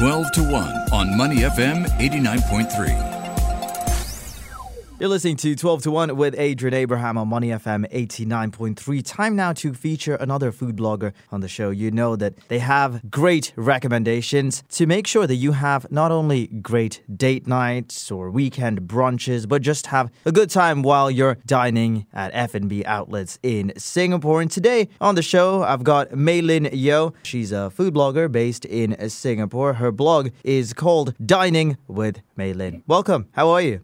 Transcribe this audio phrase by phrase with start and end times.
[0.00, 3.19] 12 to 1 on Money FM 89.3.
[5.00, 9.02] You're listening to 12 to 1 with Adrian Abraham on Money FM 89.3.
[9.02, 11.70] Time now to feature another food blogger on the show.
[11.70, 16.48] You know that they have great recommendations to make sure that you have not only
[16.48, 22.04] great date nights or weekend brunches, but just have a good time while you're dining
[22.12, 24.42] at F&B outlets in Singapore.
[24.42, 27.14] And today on the show, I've got Maylin Yeo.
[27.22, 29.72] She's a food blogger based in Singapore.
[29.72, 32.82] Her blog is called Dining with Maylin.
[32.86, 33.28] Welcome.
[33.32, 33.80] How are you?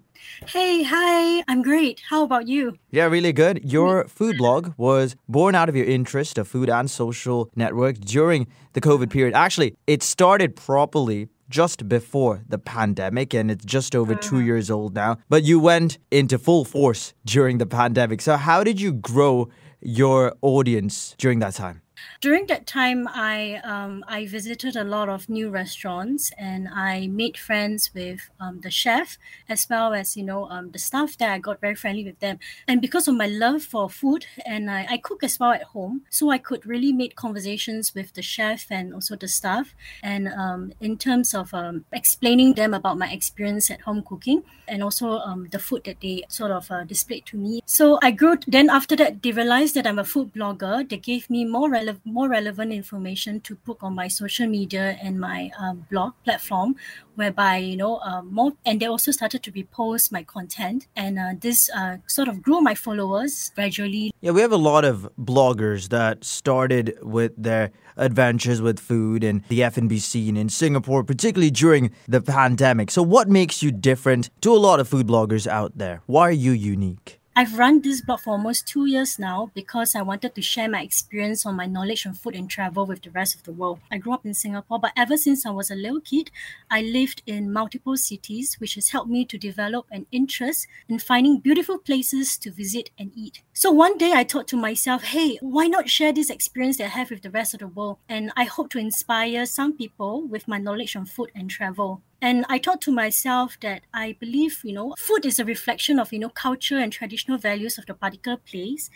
[0.46, 2.00] Hey, hi, I'm great.
[2.10, 2.76] How about you?
[2.90, 3.60] Yeah, really good.
[3.64, 8.46] Your food blog was born out of your interest of food and social networks during
[8.74, 9.34] the COVID period.
[9.34, 14.44] Actually, it started properly just before the pandemic and it's just over two Uh-huh.
[14.44, 15.16] years old now.
[15.28, 18.20] But you went into full force during the pandemic.
[18.20, 19.48] So, how did you grow
[19.80, 21.82] your audience during that time?
[22.20, 27.36] During that time, I um, I visited a lot of new restaurants and I made
[27.36, 31.30] friends with um, the chef as well as you know um, the staff there.
[31.30, 34.86] I got very friendly with them, and because of my love for food and I,
[34.90, 38.66] I cook as well at home, so I could really make conversations with the chef
[38.70, 39.74] and also the staff.
[40.02, 44.82] And um, in terms of um, explaining them about my experience at home cooking and
[44.82, 47.62] also um, the food that they sort of uh, displayed to me.
[47.66, 48.36] So I grew.
[48.46, 50.88] Then after that, they realized that I'm a food blogger.
[50.88, 51.70] They gave me more
[52.04, 56.76] more relevant information to put on my social media and my um, blog platform
[57.14, 61.32] whereby you know uh, more and they also started to repost my content and uh,
[61.40, 65.88] this uh, sort of grew my followers gradually Yeah, we have a lot of bloggers
[65.88, 71.90] that started with their adventures with food and the F&B scene in Singapore, particularly during
[72.06, 72.90] the pandemic.
[72.90, 76.02] So what makes you different to a lot of food bloggers out there?
[76.06, 77.20] Why are you unique?
[77.38, 80.80] I've run this blog for almost two years now because I wanted to share my
[80.80, 83.78] experience on my knowledge on food and travel with the rest of the world.
[83.90, 86.30] I grew up in Singapore, but ever since I was a little kid,
[86.70, 91.40] I lived in multiple cities, which has helped me to develop an interest in finding
[91.40, 93.42] beautiful places to visit and eat.
[93.52, 96.98] So one day I thought to myself, hey, why not share this experience that I
[96.98, 97.98] have with the rest of the world?
[98.08, 102.00] And I hope to inspire some people with my knowledge on food and travel.
[102.20, 106.12] And I thought to myself that I believe, you know, food is a reflection of,
[106.12, 108.90] you know, culture and traditional values of the particular place.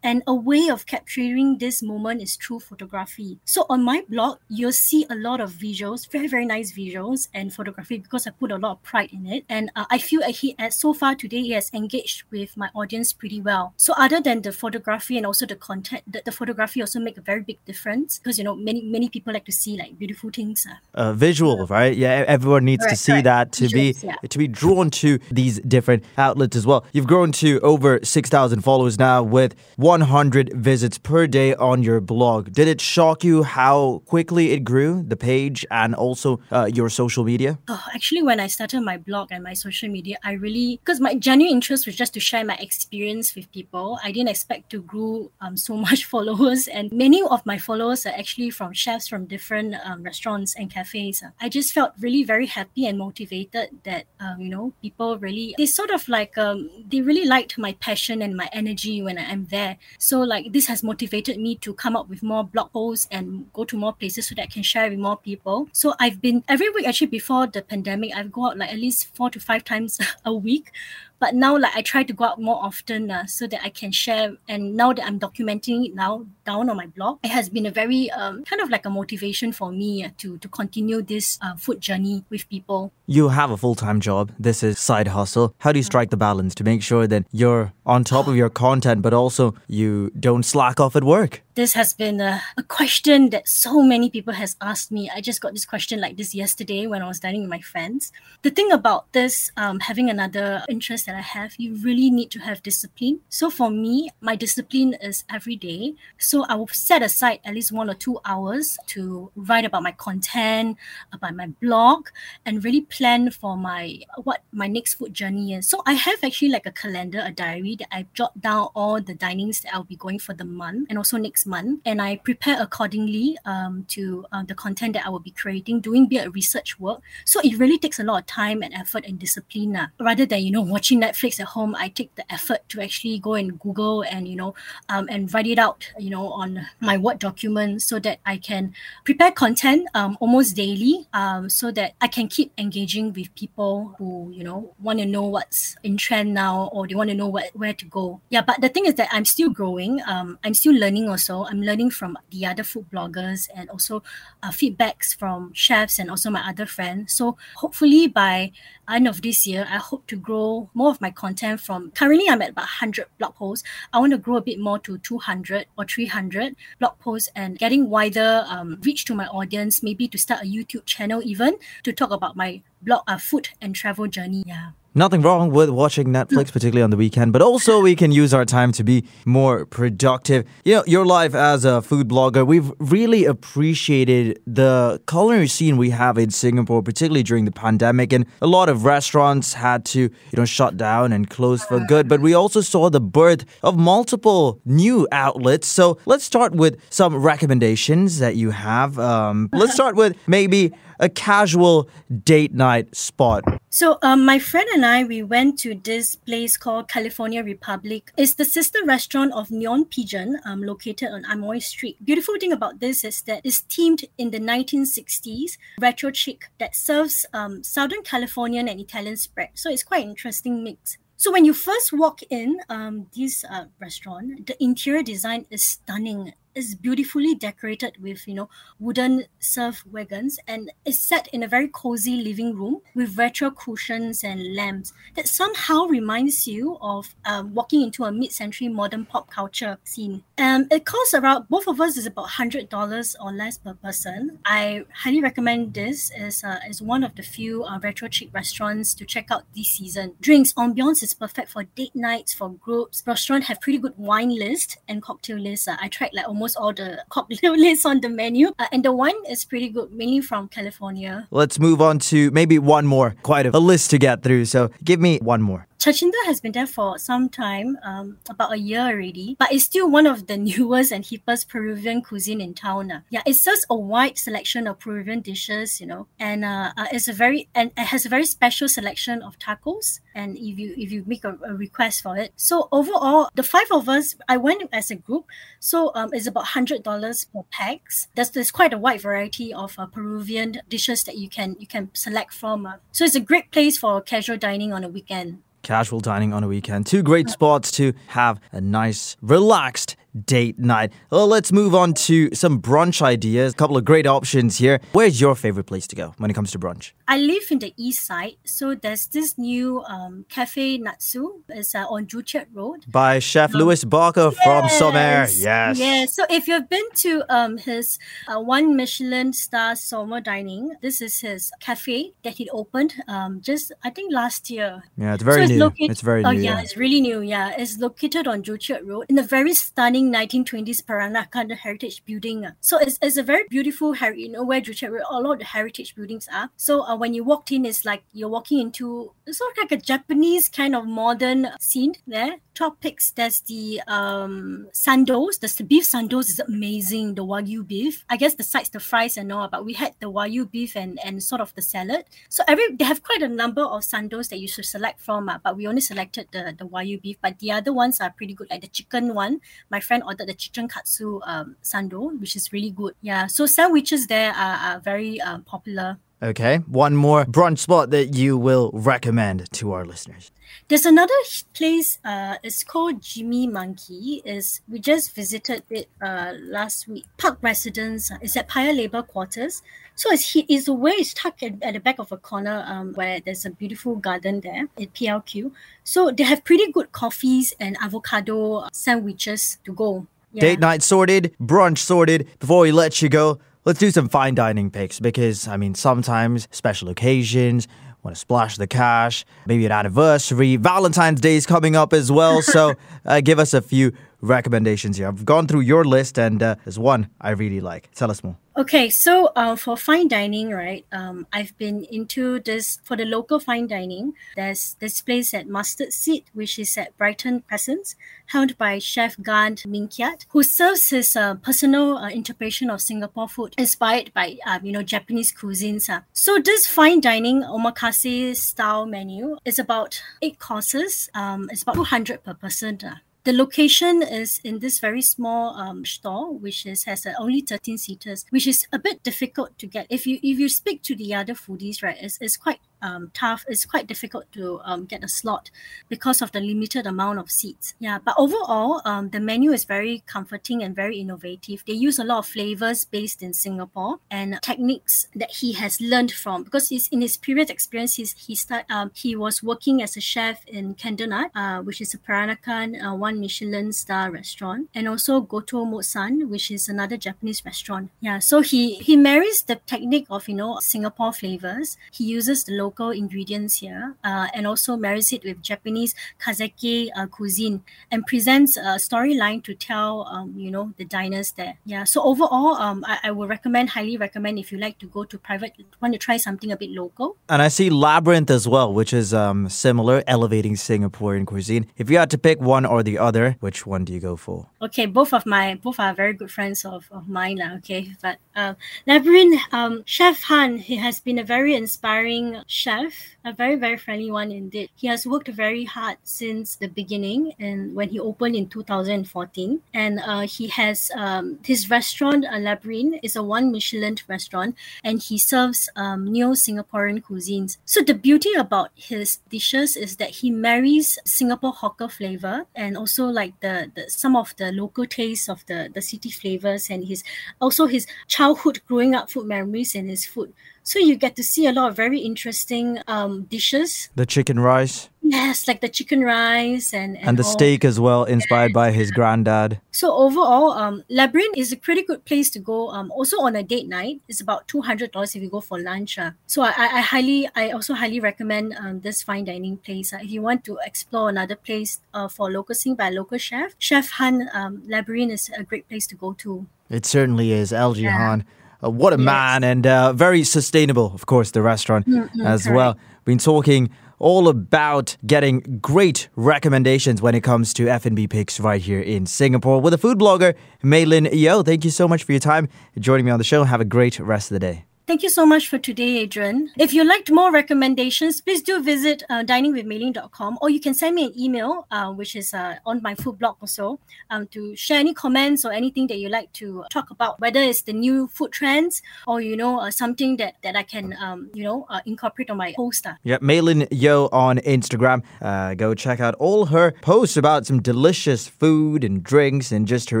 [0.02, 3.38] And a way of capturing this moment is through photography.
[3.44, 7.52] So on my blog, you'll see a lot of visuals, very, very nice visuals and
[7.52, 9.44] photography because I put a lot of pride in it.
[9.48, 13.12] And uh, I feel he, uh, so far today, he has engaged with my audience
[13.12, 13.74] pretty well.
[13.76, 17.22] So other than the photography and also the content, the, the photography also make a
[17.22, 20.66] very big difference because, you know, many, many people like to see like beautiful things.
[20.66, 20.74] Uh.
[20.98, 21.96] Uh, visual, right?
[21.96, 23.24] Yeah, everyone needs to see correct.
[23.24, 24.16] that to Visuals, be yeah.
[24.28, 26.84] to be drawn to these different outlets as well.
[26.92, 29.54] You've grown to over 6,000 followers now with
[29.88, 32.52] 100 visits per day on your blog.
[32.52, 37.24] Did it shock you how quickly it grew, the page and also uh, your social
[37.24, 37.58] media?
[37.68, 41.14] Oh, actually, when I started my blog and my social media, I really because my
[41.14, 43.98] genuine interest was just to share my experience with people.
[44.04, 48.12] I didn't expect to grow um, so much followers, and many of my followers are
[48.12, 51.22] actually from chefs from different um, restaurants and cafes.
[51.40, 55.64] I just felt really very happy and motivated that um, you know people really they
[55.64, 59.77] sort of like um, they really liked my passion and my energy when I'm there.
[59.98, 63.64] So like this has motivated me to come up with more blog posts and go
[63.64, 65.68] to more places so that I can share with more people.
[65.72, 69.14] So I've been every week actually before the pandemic, I've go out like at least
[69.14, 70.72] four to five times a week.
[71.18, 73.92] But now like I try to go out more often uh, so that I can
[73.92, 74.36] share.
[74.48, 77.70] And now that I'm documenting it now down on my blog, it has been a
[77.70, 81.56] very um, kind of like a motivation for me uh, to to continue this uh,
[81.56, 82.92] food journey with people.
[83.06, 84.32] You have a full time job.
[84.38, 85.54] This is side hustle.
[85.58, 88.50] How do you strike the balance to make sure that you're on top of your
[88.50, 91.42] content, but also you don't slack off at work?
[91.58, 95.10] This has been a, a question that so many people has asked me.
[95.12, 98.12] I just got this question like this yesterday when i was dining with my friends.
[98.42, 102.38] The thing about this um, having another interest that i have you really need to
[102.38, 103.22] have discipline.
[103.28, 105.96] So for me my discipline is every day.
[106.16, 109.90] So i will set aside at least one or two hours to write about my
[109.90, 110.76] content
[111.12, 112.06] about my blog
[112.46, 115.68] and really plan for my what my next food journey is.
[115.68, 119.16] So i have actually like a calendar a diary that i jot down all the
[119.16, 122.60] dinings that i'll be going for the month and also next month and I prepare
[122.60, 127.00] accordingly um, to uh, the content that I will be creating, doing bit research work.
[127.24, 129.74] So it really takes a lot of time and effort and discipline.
[129.74, 129.88] Uh.
[129.98, 133.34] Rather than, you know, watching Netflix at home, I take the effort to actually go
[133.34, 134.54] and Google and, you know,
[134.88, 138.74] um, and write it out, you know, on my Word document so that I can
[139.04, 144.30] prepare content um, almost daily um, so that I can keep engaging with people who,
[144.32, 147.50] you know, want to know what's in trend now or they want to know what,
[147.54, 148.20] where to go.
[148.30, 150.00] Yeah, but the thing is that I'm still growing.
[150.06, 151.50] Um, I'm still learning also also.
[151.50, 154.02] I'm learning from the other food bloggers and also
[154.42, 157.12] uh, feedbacks from chefs and also my other friends.
[157.14, 158.52] So hopefully by
[158.88, 162.42] end of this year, I hope to grow more of my content from currently I'm
[162.42, 163.66] at about 100 blog posts.
[163.92, 167.90] I want to grow a bit more to 200 or 300 blog posts and getting
[167.90, 172.10] wider um, reach to my audience, maybe to start a YouTube channel even to talk
[172.10, 174.44] about my blog uh, food and travel journey.
[174.46, 174.70] Yeah.
[174.98, 178.44] Nothing wrong with watching Netflix, particularly on the weekend, but also we can use our
[178.44, 180.44] time to be more productive.
[180.64, 185.90] You know, your life as a food blogger, we've really appreciated the culinary scene we
[185.90, 188.12] have in Singapore, particularly during the pandemic.
[188.12, 192.08] And a lot of restaurants had to, you know, shut down and close for good.
[192.08, 195.68] But we also saw the birth of multiple new outlets.
[195.68, 198.98] So let's start with some recommendations that you have.
[198.98, 201.88] Um, let's start with maybe a casual
[202.24, 203.44] date night spot.
[203.70, 208.10] So, um, my friend and I, we went to this place called California Republic.
[208.16, 212.02] It's the sister restaurant of Neon Pigeon, um, located on Amoy Street.
[212.02, 217.26] Beautiful thing about this is that it's themed in the 1960s, retro chic that serves
[217.34, 219.50] um, Southern Californian and Italian spread.
[219.52, 220.96] So it's quite interesting mix.
[221.18, 226.32] So when you first walk in um, this uh, restaurant, the interior design is stunning
[226.58, 228.48] is beautifully decorated with you know
[228.80, 234.24] wooden surf wagons and is set in a very cozy living room with retro cushions
[234.24, 239.78] and lamps that somehow reminds you of um, walking into a mid-century modern pop culture
[239.84, 240.22] scene.
[240.36, 244.38] Um, it costs around both of us is about hundred dollars or less per person.
[244.44, 248.94] I highly recommend this as uh, as one of the few uh, retro chic restaurants
[248.94, 250.14] to check out this season.
[250.20, 253.02] Drinks ambiance is perfect for date nights for groups.
[253.06, 255.68] Restaurant have pretty good wine list and cocktail list.
[255.68, 258.52] Uh, I tried like almost all the cocktail lists on the menu.
[258.58, 261.28] Uh, and the wine is pretty good, mainly from California.
[261.30, 263.14] Let's move on to maybe one more.
[263.22, 264.46] Quite a, a list to get through.
[264.46, 265.67] So give me one more.
[265.78, 269.88] Chachinda has been there for some time, um, about a year already, but it's still
[269.88, 272.90] one of the newest and hippest Peruvian cuisine in town.
[272.90, 273.00] Uh.
[273.10, 277.06] Yeah, it serves a wide selection of Peruvian dishes, you know, and uh, uh, it's
[277.06, 280.00] a very and it has a very special selection of tacos.
[280.16, 283.70] And if you if you make a, a request for it, so overall, the five
[283.70, 285.26] of us, I went as a group,
[285.60, 288.08] so um, it's about hundred dollars per pax.
[288.16, 291.90] There's there's quite a wide variety of uh, Peruvian dishes that you can you can
[291.94, 292.66] select from.
[292.66, 292.76] Uh.
[292.90, 296.48] So it's a great place for casual dining on a weekend casual dining on a
[296.48, 296.86] weekend.
[296.86, 300.92] Two great uh, spots to have a nice, relaxed date night.
[301.10, 303.52] Well, let's move on to some brunch ideas.
[303.52, 304.80] A couple of great options here.
[304.92, 306.92] Where's your favorite place to go when it comes to brunch?
[307.06, 311.42] I live in the east side, so there's this new um, Cafe Natsu.
[311.48, 312.84] It's uh, on Joo Chiat Road.
[312.88, 314.98] By Chef um, Lewis Barker yes, from Sommer.
[314.98, 315.78] Yes.
[315.78, 316.14] Yes.
[316.14, 321.20] So if you've been to um, his uh, one Michelin star Sommer Dining, this is
[321.20, 324.82] his cafe that he opened um, just, I think, last year.
[324.96, 325.72] Yeah, it's very so new.
[325.78, 326.40] It's, it's very oh, new.
[326.40, 327.20] yeah, yeah, it's really new.
[327.20, 332.46] Yeah, it's located on Joo Chiat Road in a very stunning 1920s Peranakan Heritage Building.
[332.60, 335.44] So it's, it's a very beautiful, you know, where Joo Road, a lot of the
[335.44, 336.50] heritage buildings are.
[336.56, 339.76] So uh, when you walked in, it's like you're walking into sort of like a
[339.76, 342.36] Japanese kind of modern scene there.
[342.54, 345.38] Topics, there's the um sandos.
[345.38, 347.14] The beef sandos is amazing.
[347.14, 348.04] The wagyu beef.
[348.10, 350.98] I guess the sides, the fries and all, but we had the wagyu beef and
[351.04, 352.06] and sort of the salad.
[352.28, 355.38] So every they have quite a number of sandos that you should select from, uh,
[355.38, 357.18] but we only selected the the wagyu beef.
[357.22, 358.50] But the other ones are pretty good.
[358.50, 359.40] Like the chicken one,
[359.70, 362.94] my friend ordered the chicken katsu um sando, which is really good.
[363.00, 363.26] Yeah.
[363.26, 365.98] So sandwiches there are, are very uh, popular.
[366.20, 370.32] Okay, one more brunch spot that you will recommend to our listeners.
[370.66, 371.14] There's another
[371.54, 372.00] place.
[372.04, 374.20] Uh, it's called Jimmy Monkey.
[374.24, 377.06] Is we just visited it uh, last week.
[377.18, 378.10] Park Residence.
[378.10, 379.62] Uh, it's at Paya Lebar Quarters.
[379.94, 380.92] So it's it's away.
[380.98, 384.40] It's tucked at, at the back of a corner um, where there's a beautiful garden
[384.40, 385.52] there at PLQ.
[385.84, 390.08] So they have pretty good coffees and avocado sandwiches to go.
[390.32, 390.40] Yeah.
[390.40, 392.26] Date night sorted, brunch sorted.
[392.40, 396.48] Before we let you go, let's do some fine dining picks because, I mean, sometimes
[396.50, 397.68] special occasions,
[398.02, 402.40] want to splash the cash, maybe an anniversary, Valentine's Day is coming up as well.
[402.40, 402.72] So
[403.04, 405.08] uh, give us a few recommendations here.
[405.08, 407.90] I've gone through your list and uh, there's one I really like.
[407.94, 408.36] Tell us more.
[408.56, 410.84] Okay, so uh, for fine dining, right?
[410.90, 414.14] Um, I've been into this for the local fine dining.
[414.34, 417.94] There's this place at Mustard Seed, which is at Brighton Crescent,
[418.26, 423.54] held by Chef Gant Minkiat, who serves his uh, personal uh, interpretation of Singapore food
[423.56, 425.88] inspired by um, you know Japanese cuisines.
[425.88, 426.00] Uh.
[426.12, 431.08] So this fine dining omakase style menu is about eight courses.
[431.14, 432.80] Um, it's about two hundred per person.
[433.28, 437.76] The location is in this very small um, store, which is has uh, only 13
[437.76, 439.86] seaters, which is a bit difficult to get.
[439.90, 443.44] If you if you speak to the other foodies, right, it's, it's quite um, tough.
[443.48, 445.50] It's quite difficult to um, get a slot
[445.88, 447.74] because of the limited amount of seats.
[447.78, 451.64] Yeah, but overall, um, the menu is very comforting and very innovative.
[451.66, 456.12] They use a lot of flavors based in Singapore and techniques that he has learned
[456.12, 457.96] from because he's in his previous experience.
[457.96, 461.94] He's, he start um, he was working as a chef in Candlenut, uh, which is
[461.94, 467.44] a Peranakan uh, one Michelin star restaurant, and also Goto Motsan, which is another Japanese
[467.44, 467.90] restaurant.
[468.00, 471.76] Yeah, so he he marries the technique of you know Singapore flavors.
[471.92, 477.06] He uses the local ingredients here, uh, and also marries it with Japanese kaiseki uh,
[477.06, 481.58] cuisine, and presents a storyline to tell um, you know the diners there.
[481.64, 485.04] Yeah, so overall, um, I, I would recommend highly recommend if you like to go
[485.04, 487.16] to private, want to try something a bit local.
[487.28, 491.66] And I see Labyrinth as well, which is um, similar, elevating Singaporean cuisine.
[491.76, 494.48] If you had to pick one or the other, which one do you go for?
[494.60, 497.40] Okay, both of my both are very good friends of, of mine.
[497.58, 498.54] Okay, but uh,
[498.86, 502.92] Labyrinth, um, Chef Han, he has been a very inspiring chef,
[503.24, 504.68] a very very friendly one indeed.
[504.74, 510.00] He has worked very hard since the beginning, and when he opened in 2014, and
[510.00, 515.16] uh, he has um, his restaurant uh, Labyrinth is a one Michelin restaurant, and he
[515.18, 517.58] serves um, neo Singaporean cuisines.
[517.64, 523.06] So the beauty about his dishes is that he marries Singapore hawker flavor and also
[523.06, 527.04] like the, the some of the local tastes of the the city flavors and his
[527.40, 530.32] also his childhood growing up food memories and his food.
[530.68, 533.88] So you get to see a lot of very interesting um, dishes.
[533.96, 534.90] The chicken rice.
[535.00, 537.32] Yes, like the chicken rice and and, And the all.
[537.32, 539.62] steak as well, inspired by his granddad.
[539.70, 542.68] So overall, um, Labyrinth is a pretty good place to go.
[542.68, 545.58] Um, also on a date night, it's about two hundred dollars if you go for
[545.58, 545.96] lunch.
[545.96, 546.10] Uh.
[546.26, 549.94] So I, I I highly, I also highly recommend um, this fine dining place.
[549.94, 550.04] Uh.
[550.04, 553.56] If you want to explore another place uh, for local sing by a local chef,
[553.58, 556.44] Chef Han um, Labyrinth is a great place to go to.
[556.68, 557.52] It certainly is.
[557.52, 558.20] LG Yeah.
[558.62, 559.04] Uh, what a Yes.
[559.04, 561.86] man, and uh, very sustainable, of course, the restaurant
[562.24, 562.76] as well.
[563.04, 568.80] Been talking all about getting great recommendations when it comes to F&B picks right here
[568.80, 571.42] in Singapore with a food blogger, Maylin Yeo.
[571.42, 572.48] Thank you so much for your time
[572.78, 573.42] joining me on the show.
[573.44, 574.64] Have a great rest of the day.
[574.88, 576.50] Thank you so much for today, Adrian.
[576.56, 581.04] If you liked more recommendations, please do visit uh, diningwithmaylin.com or you can send me
[581.04, 584.94] an email, uh, which is uh, on my food blog also, um, to share any
[584.94, 588.80] comments or anything that you like to talk about, whether it's the new food trends
[589.06, 592.38] or, you know, uh, something that, that I can, um, you know, uh, incorporate on
[592.38, 592.86] my post.
[592.86, 592.94] uh.
[593.02, 595.04] Yeah, Maylin Yeo on Instagram.
[595.20, 599.90] Uh, go check out all her posts about some delicious food and drinks and just
[599.90, 600.00] her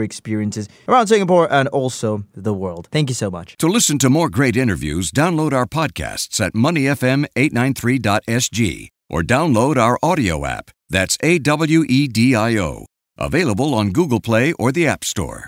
[0.00, 2.88] experiences around Singapore and also the world.
[2.90, 3.54] Thank you so much.
[3.58, 10.46] To listen to more great interviews, download our podcasts at moneyfm893.sg or download our audio
[10.46, 10.70] app.
[10.88, 12.86] That's A W E D I O.
[13.18, 15.46] Available on Google Play or the App Store.